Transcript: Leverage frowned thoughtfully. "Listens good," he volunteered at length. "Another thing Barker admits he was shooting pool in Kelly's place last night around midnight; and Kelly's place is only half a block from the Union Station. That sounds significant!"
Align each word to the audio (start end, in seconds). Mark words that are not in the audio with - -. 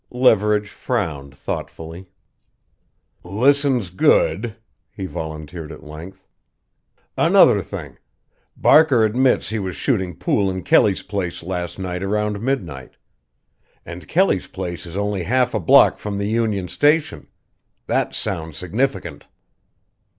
Leverage 0.09 0.69
frowned 0.69 1.37
thoughtfully. 1.37 2.07
"Listens 3.23 3.91
good," 3.91 4.55
he 4.91 5.05
volunteered 5.05 5.71
at 5.71 5.83
length. 5.83 6.25
"Another 7.15 7.61
thing 7.61 7.99
Barker 8.57 9.05
admits 9.05 9.49
he 9.49 9.59
was 9.59 9.75
shooting 9.75 10.15
pool 10.15 10.49
in 10.49 10.63
Kelly's 10.63 11.03
place 11.03 11.43
last 11.43 11.77
night 11.77 12.01
around 12.01 12.41
midnight; 12.41 12.97
and 13.85 14.07
Kelly's 14.07 14.47
place 14.47 14.87
is 14.87 14.97
only 14.97 15.21
half 15.21 15.53
a 15.53 15.59
block 15.59 15.99
from 15.99 16.17
the 16.17 16.25
Union 16.27 16.67
Station. 16.67 17.27
That 17.85 18.15
sounds 18.15 18.57
significant!" 18.57 19.25